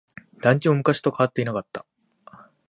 [0.41, 1.85] 団地も昔と変わっていなかった。